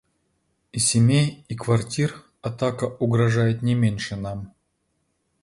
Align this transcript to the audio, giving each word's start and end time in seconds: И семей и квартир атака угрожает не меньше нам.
И 0.71 0.79
семей 0.79 1.45
и 1.47 1.55
квартир 1.55 2.25
атака 2.41 2.85
угрожает 2.85 3.61
не 3.61 3.75
меньше 3.75 4.15
нам. 4.15 4.51